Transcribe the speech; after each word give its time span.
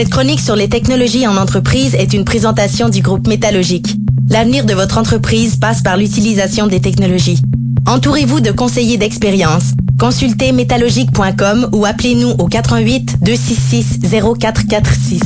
Cette 0.00 0.08
chronique 0.08 0.40
sur 0.40 0.56
les 0.56 0.70
technologies 0.70 1.26
en 1.26 1.36
entreprise 1.36 1.94
est 1.94 2.14
une 2.14 2.24
présentation 2.24 2.88
du 2.88 3.02
groupe 3.02 3.26
Métallogique. 3.26 3.96
L'avenir 4.30 4.64
de 4.64 4.72
votre 4.72 4.96
entreprise 4.96 5.56
passe 5.56 5.82
par 5.82 5.98
l'utilisation 5.98 6.68
des 6.68 6.80
technologies. 6.80 7.42
Entourez-vous 7.86 8.40
de 8.40 8.50
conseillers 8.50 8.96
d'expérience. 8.96 9.74
Consultez 9.98 10.52
métallogique.com 10.52 11.68
ou 11.74 11.84
appelez-nous 11.84 12.30
au 12.30 12.46
88 12.46 13.18
266 13.20 13.98
0446. 14.10 15.20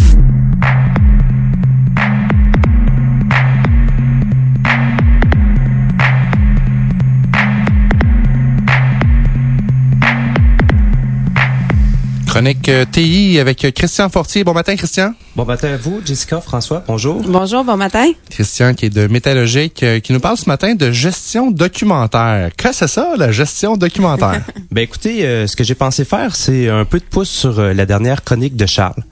Chronique 12.35 12.69
euh, 12.69 12.85
TI 12.85 13.39
avec 13.39 13.65
Christian 13.77 14.09
Fortier. 14.09 14.43
Bon 14.43 14.55
matin, 14.55 14.75
Christian. 14.75 15.15
Bon 15.37 15.45
matin 15.45 15.73
à 15.73 15.77
vous, 15.77 16.01
Jessica, 16.05 16.41
François, 16.41 16.83
bonjour. 16.85 17.23
Bonjour, 17.23 17.63
bon 17.63 17.77
matin. 17.77 18.11
Christian 18.29 18.75
qui 18.75 18.87
est 18.87 18.91
de 18.91 19.07
Métallogique, 19.07 19.85
euh, 19.85 20.01
qui 20.01 20.13
nous 20.13 20.19
parle 20.19 20.37
ce 20.37 20.49
matin 20.49 20.75
de 20.75 20.91
gestion 20.91 21.53
documentaire. 21.53 22.51
Qu'est-ce 22.57 22.81
que 22.81 22.87
c'est 22.89 22.95
ça, 22.95 23.15
la 23.17 23.31
gestion 23.31 23.77
documentaire? 23.77 24.43
ben 24.73 24.83
écoutez, 24.83 25.25
euh, 25.25 25.47
ce 25.47 25.55
que 25.55 25.63
j'ai 25.63 25.77
pensé 25.77 26.05
faire, 26.05 26.35
c'est 26.35 26.69
un 26.69 26.85
peu 26.85 26.99
de 26.99 27.05
pouce 27.05 27.31
sur 27.31 27.63
la 27.63 27.87
dernière 27.87 28.25
chronique 28.25 28.57
de 28.57 28.67
Charles. 28.67 29.05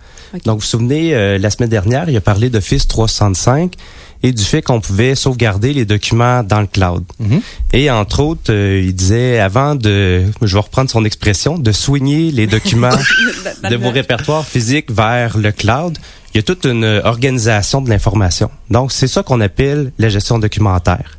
Donc, 0.45 0.57
vous 0.57 0.61
vous 0.61 0.67
souvenez, 0.67 1.39
la 1.39 1.51
semaine 1.51 1.69
dernière, 1.69 2.09
il 2.09 2.17
a 2.17 2.21
parlé 2.21 2.51
d'Office 2.51 2.89
365 2.89 3.77
et 4.23 4.33
du 4.33 4.43
fait 4.43 4.63
qu'on 4.63 4.81
pouvait 4.81 5.15
sauvegarder 5.15 5.73
les 5.73 5.85
documents 5.85 6.43
dans 6.43 6.61
le 6.61 6.67
cloud. 6.67 7.05
Mhm. 7.19 7.41
Et 7.73 7.91
entre 7.91 8.21
autres, 8.21 8.53
euh, 8.53 8.81
il 8.85 8.95
disait 8.95 9.41
avant 9.41 9.75
de, 9.75 10.23
je 10.41 10.55
vais 10.55 10.61
reprendre 10.61 10.91
son 10.91 11.05
expression, 11.05 11.59
de 11.59 11.73
soigner 11.73 12.31
les 12.31 12.47
documents 12.47 12.91
de 13.71 13.77
vos 13.77 13.91
répertoires 13.91 14.47
physiques 14.47 14.91
vers 14.91 15.37
le 15.37 15.51
cloud. 15.51 15.99
Il 16.35 16.39
y 16.39 16.41
a 16.41 16.43
toute 16.43 16.65
une 16.65 17.01
organisation 17.05 17.83
de 17.83 17.91
l'information. 17.91 18.51
Donc, 18.71 18.93
c'est 18.93 19.09
ça 19.09 19.23
qu'on 19.23 19.41
appelle 19.41 19.93
la 19.99 20.09
gestion 20.09 20.39
documentaire. 20.39 21.19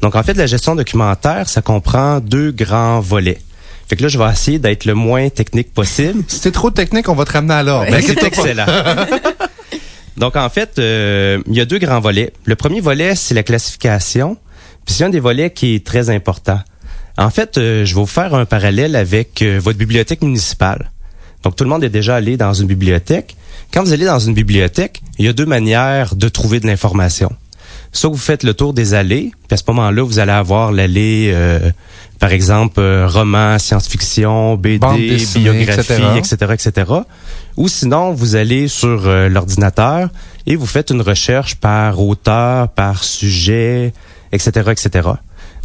Donc, 0.00 0.14
en 0.14 0.22
fait, 0.22 0.34
la 0.34 0.46
gestion 0.46 0.74
documentaire, 0.74 1.48
ça 1.48 1.60
comprend 1.60 2.20
deux 2.20 2.50
grands 2.50 3.00
volets. 3.00 3.40
Fait 3.88 3.96
que 3.96 4.02
là, 4.02 4.08
je 4.08 4.18
vais 4.18 4.30
essayer 4.30 4.58
d'être 4.58 4.84
le 4.84 4.94
moins 4.94 5.28
technique 5.28 5.72
possible. 5.72 6.24
Si 6.28 6.38
c'est 6.38 6.52
trop 6.52 6.70
technique, 6.70 7.08
on 7.08 7.14
va 7.14 7.24
te 7.24 7.32
ramener 7.32 7.54
à 7.54 7.62
l'ordre. 7.62 7.90
Ben, 7.90 8.02
c'est 8.06 8.22
excellent. 8.22 8.66
Donc, 10.16 10.36
en 10.36 10.48
fait, 10.48 10.78
euh, 10.78 11.42
il 11.46 11.54
y 11.54 11.60
a 11.60 11.64
deux 11.64 11.78
grands 11.78 12.00
volets. 12.00 12.32
Le 12.44 12.56
premier 12.56 12.80
volet, 12.80 13.14
c'est 13.14 13.34
la 13.34 13.42
classification. 13.42 14.36
Puis 14.84 14.94
c'est 14.94 15.04
un 15.04 15.10
des 15.10 15.20
volets 15.20 15.50
qui 15.50 15.74
est 15.74 15.84
très 15.84 16.10
important. 16.10 16.60
En 17.18 17.30
fait, 17.30 17.58
euh, 17.58 17.84
je 17.84 17.94
vais 17.94 18.00
vous 18.00 18.06
faire 18.06 18.34
un 18.34 18.44
parallèle 18.44 18.96
avec 18.96 19.42
euh, 19.42 19.58
votre 19.62 19.78
bibliothèque 19.78 20.22
municipale. 20.22 20.90
Donc, 21.42 21.56
tout 21.56 21.64
le 21.64 21.70
monde 21.70 21.84
est 21.84 21.90
déjà 21.90 22.16
allé 22.16 22.36
dans 22.36 22.54
une 22.54 22.66
bibliothèque. 22.66 23.36
Quand 23.72 23.82
vous 23.82 23.92
allez 23.92 24.06
dans 24.06 24.18
une 24.18 24.34
bibliothèque, 24.34 25.02
il 25.18 25.26
y 25.26 25.28
a 25.28 25.32
deux 25.32 25.46
manières 25.46 26.14
de 26.14 26.28
trouver 26.28 26.60
de 26.60 26.66
l'information. 26.66 27.32
Soit 27.94 28.10
vous 28.10 28.18
faites 28.18 28.42
le 28.42 28.52
tour 28.52 28.74
des 28.74 28.92
allées, 28.92 29.32
puis 29.48 29.54
à 29.54 29.56
ce 29.56 29.62
moment-là, 29.68 30.02
vous 30.02 30.18
allez 30.18 30.32
avoir 30.32 30.72
l'allée, 30.72 31.34
par 32.18 32.32
exemple, 32.32 32.80
roman, 33.06 33.58
science-fiction, 33.58 34.56
BD, 34.56 34.78
biographie, 35.36 36.18
etc., 36.18 36.36
etc. 36.52 36.92
Ou 37.56 37.68
sinon, 37.68 38.12
vous 38.12 38.34
allez 38.34 38.68
sur 38.68 39.06
euh, 39.06 39.28
l'ordinateur 39.28 40.08
et 40.46 40.56
vous 40.56 40.66
faites 40.66 40.90
une 40.90 41.02
recherche 41.02 41.54
par 41.56 42.00
auteur, 42.00 42.68
par 42.68 43.04
sujet, 43.04 43.92
etc., 44.32 44.70
etc. 44.72 45.08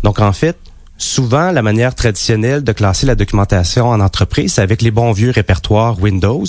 Donc, 0.03 0.19
en 0.19 0.31
fait, 0.31 0.55
souvent, 0.97 1.51
la 1.51 1.61
manière 1.61 1.95
traditionnelle 1.95 2.63
de 2.63 2.71
classer 2.71 3.07
la 3.07 3.15
documentation 3.15 3.89
en 3.89 3.99
entreprise, 4.01 4.53
c'est 4.53 4.61
avec 4.61 4.81
les 4.81 4.91
bons 4.91 5.11
vieux 5.11 5.31
répertoires 5.31 5.99
Windows. 5.99 6.45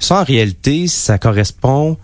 Ça, 0.00 0.20
en 0.20 0.24
réalité, 0.24 0.88
ça 0.88 1.18
correspond 1.18 1.96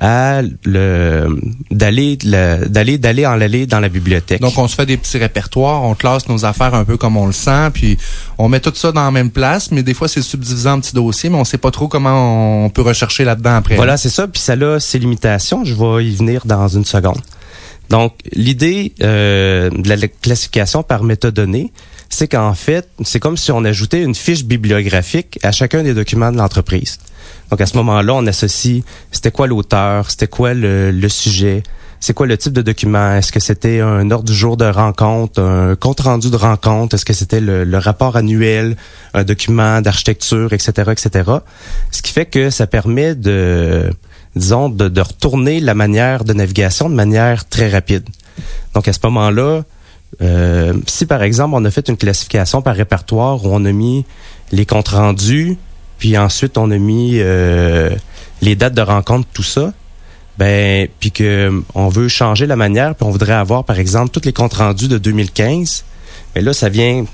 à 0.00 0.42
le 0.64 1.40
d'aller 1.70 2.16
d'aller 2.16 2.98
d'aller 2.98 3.26
en 3.26 3.40
aller 3.40 3.66
dans 3.66 3.80
la 3.80 3.88
bibliothèque. 3.88 4.40
Donc 4.40 4.58
on 4.58 4.66
se 4.66 4.74
fait 4.74 4.86
des 4.86 4.96
petits 4.96 5.18
répertoires, 5.18 5.82
on 5.82 5.94
classe 5.94 6.28
nos 6.28 6.44
affaires 6.44 6.74
un 6.74 6.84
peu 6.84 6.96
comme 6.96 7.16
on 7.16 7.26
le 7.26 7.32
sent, 7.32 7.70
puis 7.72 7.96
on 8.38 8.48
met 8.48 8.60
tout 8.60 8.72
ça 8.74 8.92
dans 8.92 9.04
la 9.04 9.10
même 9.10 9.30
place, 9.30 9.70
mais 9.70 9.82
des 9.82 9.94
fois 9.94 10.08
c'est 10.08 10.22
subdivisé 10.22 10.68
en 10.68 10.80
petits 10.80 10.94
dossiers, 10.94 11.30
mais 11.30 11.36
on 11.36 11.44
sait 11.44 11.58
pas 11.58 11.70
trop 11.70 11.88
comment 11.88 12.64
on 12.64 12.70
peut 12.70 12.82
rechercher 12.82 13.24
là-dedans 13.24 13.56
après. 13.56 13.76
Voilà, 13.76 13.96
c'est 13.96 14.08
ça, 14.08 14.26
puis 14.26 14.40
ça 14.40 14.54
a 14.54 14.80
ses 14.80 14.98
limitations, 14.98 15.64
je 15.64 15.74
vais 15.74 16.04
y 16.04 16.14
venir 16.14 16.42
dans 16.44 16.68
une 16.68 16.84
seconde. 16.84 17.20
Donc 17.90 18.14
l'idée 18.32 18.92
euh, 19.02 19.70
de 19.70 19.88
la 19.88 19.96
classification 19.96 20.82
par 20.82 21.02
métadonnées, 21.02 21.72
c'est 22.08 22.28
qu'en 22.28 22.54
fait, 22.54 22.88
c'est 23.02 23.20
comme 23.20 23.36
si 23.36 23.50
on 23.52 23.64
ajoutait 23.64 24.02
une 24.02 24.14
fiche 24.14 24.44
bibliographique 24.44 25.38
à 25.42 25.52
chacun 25.52 25.82
des 25.82 25.94
documents 25.94 26.32
de 26.32 26.36
l'entreprise. 26.38 26.98
Donc 27.50 27.60
à 27.60 27.66
ce 27.66 27.76
moment-là, 27.76 28.14
on 28.14 28.26
associe 28.26 28.82
c'était 29.10 29.30
quoi 29.30 29.46
l'auteur, 29.46 30.10
c'était 30.10 30.26
quoi 30.26 30.54
le, 30.54 31.08
sujet, 31.08 31.62
c'est 32.00 32.14
quoi 32.14 32.26
le 32.26 32.36
type 32.36 32.52
de 32.52 32.62
document, 32.62 33.16
est-ce 33.16 33.32
que 33.32 33.40
c'était 33.40 33.80
un 33.80 34.10
ordre 34.10 34.26
du 34.26 34.34
jour 34.34 34.56
de 34.56 34.64
rencontre, 34.64 35.40
un 35.40 35.76
compte 35.76 36.00
rendu 36.00 36.30
de 36.30 36.36
rencontre, 36.36 36.94
est-ce 36.94 37.04
que 37.04 37.12
c'était 37.12 37.40
le, 37.40 37.78
rapport 37.78 38.16
annuel, 38.16 38.76
un 39.12 39.24
document 39.24 39.80
d'architecture, 39.80 40.52
etc., 40.52 40.90
etc. 40.92 41.30
Ce 41.90 42.02
qui 42.02 42.12
fait 42.12 42.26
que 42.26 42.50
ça 42.50 42.66
permet 42.66 43.14
de, 43.14 43.90
de, 44.48 45.00
retourner 45.00 45.60
la 45.60 45.74
manière 45.74 46.24
de 46.24 46.32
navigation 46.32 46.88
de 46.88 46.94
manière 46.94 47.48
très 47.48 47.68
rapide. 47.68 48.08
Donc 48.74 48.88
à 48.88 48.92
ce 48.92 48.98
moment-là, 49.04 49.62
euh, 50.22 50.74
si 50.86 51.06
par 51.06 51.22
exemple 51.22 51.54
on 51.54 51.64
a 51.64 51.70
fait 51.70 51.88
une 51.88 51.96
classification 51.96 52.62
par 52.62 52.76
répertoire 52.76 53.44
où 53.44 53.48
on 53.52 53.64
a 53.64 53.72
mis 53.72 54.04
les 54.52 54.66
comptes 54.66 54.88
rendus, 54.88 55.56
puis 55.98 56.16
ensuite 56.18 56.58
on 56.58 56.70
a 56.70 56.78
mis 56.78 57.18
euh, 57.18 57.90
les 58.42 58.54
dates 58.54 58.74
de 58.74 58.82
rencontre, 58.82 59.26
tout 59.32 59.42
ça, 59.42 59.72
ben 60.38 60.88
puis 61.00 61.10
que 61.10 61.62
on 61.74 61.88
veut 61.88 62.08
changer 62.08 62.46
la 62.46 62.56
manière, 62.56 62.94
puis 62.94 63.06
on 63.06 63.10
voudrait 63.10 63.32
avoir 63.34 63.64
par 63.64 63.78
exemple 63.78 64.10
tous 64.10 64.24
les 64.24 64.32
comptes 64.32 64.54
rendus 64.54 64.88
de 64.88 64.98
2015, 64.98 65.84
mais 66.34 66.42
là 66.42 66.52
ça 66.52 66.68
vient 66.68 67.04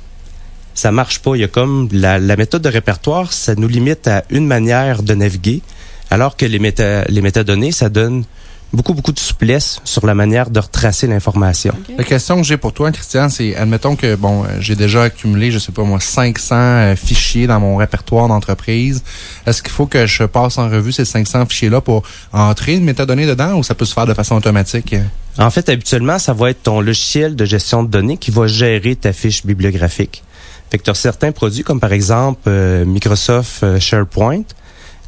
ça 0.74 0.92
marche 0.92 1.18
pas. 1.20 1.34
Il 1.34 1.40
y 1.40 1.44
a 1.44 1.48
comme 1.48 1.88
la, 1.92 2.18
méthode 2.36 2.62
de 2.62 2.68
répertoire, 2.68 3.32
ça 3.32 3.54
nous 3.54 3.68
limite 3.68 4.08
à 4.08 4.24
une 4.30 4.46
manière 4.46 5.02
de 5.02 5.14
naviguer, 5.14 5.62
alors 6.10 6.36
que 6.36 6.46
les, 6.46 6.58
méta, 6.58 7.04
les 7.04 7.22
métadonnées, 7.22 7.72
ça 7.72 7.88
donne 7.88 8.24
beaucoup, 8.72 8.94
beaucoup 8.94 9.12
de 9.12 9.18
souplesse 9.18 9.80
sur 9.84 10.06
la 10.06 10.14
manière 10.14 10.50
de 10.50 10.60
retracer 10.60 11.06
l'information. 11.06 11.74
La 11.96 12.04
question 12.04 12.36
que 12.36 12.42
j'ai 12.42 12.56
pour 12.56 12.72
toi, 12.72 12.90
Christian, 12.92 13.28
c'est, 13.28 13.56
admettons 13.56 13.96
que, 13.96 14.14
bon, 14.14 14.44
euh, 14.44 14.48
j'ai 14.60 14.76
déjà 14.76 15.04
accumulé, 15.04 15.50
je 15.50 15.58
sais 15.58 15.72
pas 15.72 15.82
moi, 15.82 16.00
500 16.00 16.54
euh, 16.54 16.96
fichiers 16.96 17.46
dans 17.46 17.60
mon 17.60 17.76
répertoire 17.76 18.28
d'entreprise. 18.28 19.02
Est-ce 19.46 19.62
qu'il 19.62 19.72
faut 19.72 19.86
que 19.86 20.06
je 20.06 20.24
passe 20.24 20.58
en 20.58 20.68
revue 20.68 20.92
ces 20.92 21.04
500 21.04 21.46
fichiers-là 21.46 21.80
pour 21.80 22.02
entrer 22.32 22.74
une 22.74 22.84
métadonnée 22.84 23.26
dedans 23.26 23.56
ou 23.56 23.62
ça 23.62 23.74
peut 23.74 23.84
se 23.84 23.94
faire 23.94 24.06
de 24.06 24.14
façon 24.14 24.36
automatique? 24.36 24.94
En 25.38 25.50
fait, 25.50 25.68
habituellement, 25.68 26.18
ça 26.18 26.32
va 26.32 26.50
être 26.50 26.64
ton 26.64 26.80
logiciel 26.80 27.36
de 27.36 27.44
gestion 27.44 27.82
de 27.82 27.88
données 27.88 28.16
qui 28.16 28.30
va 28.30 28.46
gérer 28.46 28.96
ta 28.96 29.12
fiche 29.12 29.44
bibliographique. 29.44 30.22
Fait 30.70 30.78
que 30.78 30.84
tu 30.84 30.90
as 30.90 30.94
certains 30.94 31.32
produits 31.32 31.64
comme 31.64 31.80
par 31.80 31.92
exemple 31.92 32.42
euh, 32.46 32.84
Microsoft 32.84 33.78
SharePoint 33.80 34.44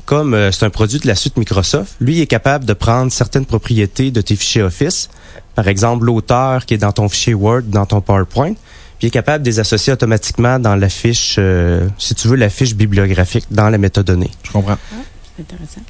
comme 0.04 0.34
euh, 0.34 0.50
c'est 0.52 0.64
un 0.64 0.70
produit 0.70 0.98
de 0.98 1.06
la 1.06 1.14
suite 1.14 1.36
Microsoft, 1.36 1.94
lui 2.00 2.20
est 2.20 2.26
capable 2.26 2.64
de 2.64 2.72
prendre 2.72 3.12
certaines 3.12 3.46
propriétés 3.46 4.10
de 4.10 4.20
tes 4.20 4.36
fichiers 4.36 4.62
Office, 4.62 5.08
par 5.54 5.68
exemple 5.68 6.04
l'auteur 6.04 6.66
qui 6.66 6.74
est 6.74 6.78
dans 6.78 6.92
ton 6.92 7.08
fichier 7.08 7.34
Word, 7.34 7.62
dans 7.62 7.86
ton 7.86 8.00
PowerPoint, 8.00 8.54
puis 8.98 9.08
est 9.08 9.10
capable 9.10 9.44
de 9.44 9.50
les 9.50 9.58
associer 9.58 9.92
automatiquement 9.92 10.58
dans 10.58 10.76
la 10.76 10.88
fiche, 10.88 11.36
euh, 11.38 11.88
si 11.98 12.14
tu 12.14 12.28
veux, 12.28 12.36
la 12.36 12.50
fiche 12.50 12.74
bibliographique 12.74 13.46
dans 13.50 13.68
la 13.68 13.78
métadonnée. 13.78 14.30
Je 14.42 14.52
comprends. 14.52 14.78
Ah, 14.92 15.40
intéressant. 15.40 15.80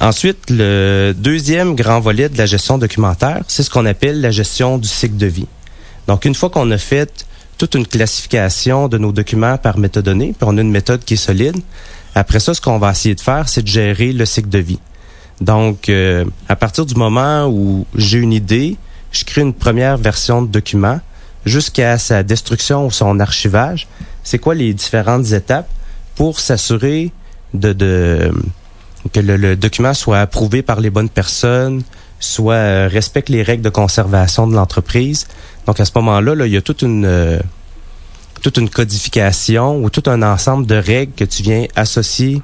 Ensuite, 0.00 0.50
le 0.50 1.14
deuxième 1.16 1.74
grand 1.74 2.00
volet 2.00 2.28
de 2.28 2.36
la 2.36 2.46
gestion 2.46 2.76
documentaire, 2.76 3.42
c'est 3.48 3.62
ce 3.62 3.70
qu'on 3.70 3.86
appelle 3.86 4.20
la 4.20 4.30
gestion 4.30 4.78
du 4.78 4.88
cycle 4.88 5.16
de 5.16 5.26
vie. 5.26 5.46
Donc, 6.06 6.24
une 6.24 6.34
fois 6.34 6.50
qu'on 6.50 6.70
a 6.70 6.78
fait 6.78 7.26
toute 7.58 7.74
une 7.74 7.86
classification 7.86 8.88
de 8.88 8.98
nos 8.98 9.12
documents 9.12 9.56
par 9.56 9.78
métadonnée, 9.78 10.34
puis 10.38 10.48
on 10.48 10.58
a 10.58 10.60
une 10.60 10.70
méthode 10.70 11.04
qui 11.04 11.14
est 11.14 11.16
solide, 11.16 11.56
après 12.16 12.40
ça, 12.40 12.54
ce 12.54 12.62
qu'on 12.62 12.78
va 12.78 12.92
essayer 12.92 13.14
de 13.14 13.20
faire, 13.20 13.46
c'est 13.46 13.60
de 13.60 13.68
gérer 13.68 14.10
le 14.10 14.24
cycle 14.24 14.48
de 14.48 14.58
vie. 14.58 14.80
Donc, 15.42 15.90
euh, 15.90 16.24
à 16.48 16.56
partir 16.56 16.86
du 16.86 16.94
moment 16.94 17.46
où 17.46 17.86
j'ai 17.94 18.16
une 18.16 18.32
idée, 18.32 18.78
je 19.12 19.22
crée 19.24 19.42
une 19.42 19.52
première 19.52 19.98
version 19.98 20.40
de 20.40 20.48
document 20.48 20.98
jusqu'à 21.44 21.98
sa 21.98 22.22
destruction 22.22 22.86
ou 22.86 22.90
son 22.90 23.20
archivage. 23.20 23.86
C'est 24.24 24.38
quoi 24.38 24.54
les 24.54 24.72
différentes 24.72 25.30
étapes 25.32 25.68
pour 26.14 26.40
s'assurer 26.40 27.12
de, 27.52 28.32
que 29.12 29.20
le, 29.20 29.54
document 29.54 29.92
soit 29.92 30.20
approuvé 30.20 30.62
par 30.62 30.80
les 30.80 30.88
bonnes 30.88 31.10
personnes, 31.10 31.82
soit 32.18 32.54
euh, 32.54 32.88
respecte 32.90 33.28
les 33.28 33.42
règles 33.42 33.62
de 33.62 33.68
conservation 33.68 34.46
de 34.46 34.54
l'entreprise? 34.54 35.26
Donc 35.66 35.80
à 35.80 35.84
ce 35.84 35.92
moment-là, 35.96 36.34
là, 36.34 36.46
il 36.46 36.52
y 36.54 36.56
a 36.56 36.62
toute 36.62 36.80
une 36.80 37.04
euh, 37.04 37.38
toute 38.46 38.58
une 38.58 38.70
codification 38.70 39.82
ou 39.82 39.90
tout 39.90 40.04
un 40.06 40.22
ensemble 40.22 40.66
de 40.66 40.76
règles 40.76 41.12
que 41.16 41.24
tu 41.24 41.42
viens 41.42 41.64
associer 41.74 42.40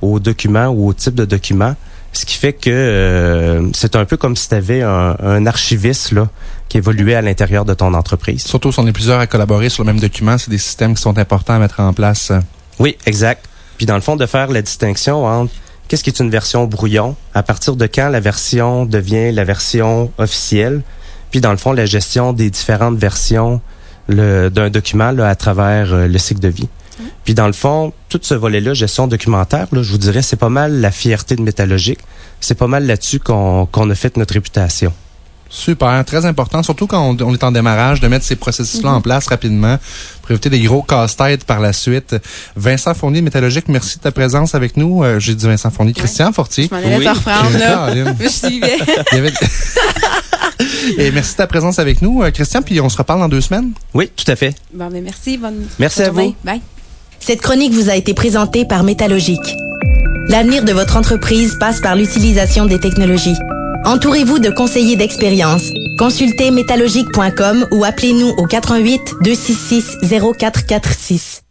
au 0.00 0.20
document 0.20 0.68
ou 0.68 0.86
au 0.86 0.92
type 0.92 1.16
de 1.16 1.24
document. 1.24 1.74
Ce 2.12 2.24
qui 2.24 2.36
fait 2.36 2.52
que 2.52 2.70
euh, 2.70 3.68
c'est 3.72 3.96
un 3.96 4.04
peu 4.04 4.16
comme 4.16 4.36
si 4.36 4.48
tu 4.48 4.54
avais 4.54 4.82
un, 4.82 5.46
archiviste 5.46 6.12
là, 6.12 6.28
qui 6.68 6.76
évoluait 6.76 7.16
à 7.16 7.22
l'intérieur 7.22 7.64
de 7.64 7.74
ton 7.74 7.94
entreprise. 7.94 8.44
Surtout 8.44 8.70
si 8.70 8.78
on 8.78 8.86
est 8.86 8.92
plusieurs 8.92 9.18
à 9.18 9.26
collaborer 9.26 9.70
sur 9.70 9.82
le 9.82 9.88
même 9.92 9.98
document, 9.98 10.38
c'est 10.38 10.50
des 10.50 10.58
systèmes 10.58 10.94
qui 10.94 11.02
sont 11.02 11.18
importants 11.18 11.54
à 11.54 11.58
mettre 11.58 11.80
en 11.80 11.92
place. 11.92 12.30
Oui, 12.78 12.96
exact. 13.04 13.48
Puis 13.76 13.86
dans 13.86 13.96
le 13.96 14.02
fond, 14.02 14.14
de 14.14 14.26
faire 14.26 14.52
la 14.52 14.62
distinction 14.62 15.24
entre 15.24 15.52
qu'est-ce 15.88 16.04
qui 16.04 16.10
est 16.10 16.20
une 16.20 16.30
version 16.30 16.66
brouillon, 16.66 17.16
à 17.34 17.42
partir 17.42 17.74
de 17.74 17.86
quand 17.86 18.08
la 18.08 18.20
version 18.20 18.86
devient 18.86 19.32
la 19.32 19.42
version 19.42 20.12
officielle, 20.16 20.82
puis 21.32 21.40
dans 21.40 21.50
le 21.50 21.56
fond, 21.56 21.72
la 21.72 21.86
gestion 21.86 22.32
des 22.32 22.50
différentes 22.50 22.98
versions 22.98 23.60
d'un 24.10 24.70
document 24.70 25.10
là, 25.10 25.28
à 25.28 25.34
travers 25.34 25.92
euh, 25.92 26.06
le 26.06 26.18
cycle 26.18 26.40
de 26.40 26.48
vie. 26.48 26.68
Puis 27.24 27.34
dans 27.34 27.46
le 27.46 27.52
fond, 27.52 27.92
tout 28.08 28.20
ce 28.22 28.34
volet-là, 28.34 28.74
gestion 28.74 29.06
documentaire, 29.06 29.66
là, 29.72 29.82
je 29.82 29.90
vous 29.90 29.98
dirais, 29.98 30.22
c'est 30.22 30.36
pas 30.36 30.48
mal 30.48 30.80
la 30.80 30.90
fierté 30.90 31.36
de 31.36 31.42
Métallogique. 31.42 32.00
C'est 32.40 32.56
pas 32.56 32.66
mal 32.66 32.86
là-dessus 32.86 33.20
qu'on 33.20 33.66
a 33.66 33.94
fait 33.94 34.16
notre 34.16 34.34
réputation. 34.34 34.92
Super, 35.52 36.04
très 36.04 36.26
important, 36.26 36.62
surtout 36.62 36.86
quand 36.86 37.16
on, 37.20 37.34
est 37.34 37.42
en 37.42 37.50
démarrage, 37.50 38.00
de 38.00 38.06
mettre 38.06 38.24
ces 38.24 38.36
processus-là 38.36 38.90
en 38.90 38.96
mhm. 38.96 39.02
place 39.02 39.26
rapidement 39.26 39.78
pour 40.22 40.30
éviter 40.30 40.48
des 40.48 40.60
gros 40.60 40.80
casse-têtes 40.80 41.44
par 41.44 41.58
la 41.58 41.72
suite. 41.72 42.14
Vincent 42.54 42.94
Fournier, 42.94 43.20
Métallogique, 43.20 43.66
merci 43.66 43.98
de 43.98 44.02
ta 44.02 44.12
présence 44.12 44.54
avec 44.54 44.76
nous. 44.76 45.02
Euh, 45.02 45.18
j'ai 45.18 45.34
dit 45.34 45.46
Vincent 45.46 45.70
Fournier, 45.70 45.92
Christian 45.92 46.32
Fortier. 46.32 46.70
Je 46.70 46.74
m'en 46.74 46.80
allais 46.80 47.04
te 47.04 47.08
reprendre, 47.08 47.58
là. 47.58 48.14
je 48.20 48.28
suivais. 48.28 48.78
Et 51.00 51.10
merci 51.12 51.32
de 51.32 51.36
ta 51.38 51.46
présence 51.46 51.78
avec 51.78 52.02
nous, 52.02 52.22
euh, 52.22 52.30
Christian, 52.30 52.60
puis 52.60 52.78
on 52.78 52.90
se 52.90 52.98
reparle 52.98 53.20
dans 53.20 53.28
deux 53.28 53.40
semaines. 53.40 53.72
Oui, 53.94 54.10
tout 54.14 54.30
à 54.30 54.36
fait. 54.36 54.54
Bon, 54.74 54.90
mais 54.92 55.00
merci. 55.00 55.38
Bonne, 55.38 55.66
merci 55.78 56.02
à 56.02 56.10
vous. 56.10 56.34
Bye. 56.44 56.60
Cette 57.20 57.40
chronique 57.40 57.72
vous 57.72 57.88
a 57.88 57.96
été 57.96 58.12
présentée 58.12 58.66
par 58.66 58.82
Métallogique. 58.82 59.56
L'avenir 60.28 60.62
de 60.62 60.72
votre 60.72 60.98
entreprise 60.98 61.56
passe 61.58 61.80
par 61.80 61.96
l'utilisation 61.96 62.66
des 62.66 62.78
technologies. 62.78 63.36
Entourez-vous 63.86 64.40
de 64.40 64.50
conseillers 64.50 64.96
d'expérience. 64.96 65.62
Consultez 65.98 66.50
métallogique.com 66.50 67.66
ou 67.72 67.82
appelez-nous 67.82 68.34
au 68.36 68.44
88 68.44 69.00
266 69.22 69.96
0446. 70.36 71.42